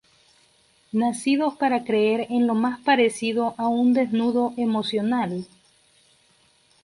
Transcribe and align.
Nacidos 0.93 1.55
para 1.57 1.83
creer 1.83 2.21
es 2.21 2.41
lo 2.41 2.55
más 2.55 2.79
parecido 2.79 3.53
a 3.59 3.67
un 3.67 3.93
desnudo 3.93 4.51
emocional. 4.57 5.45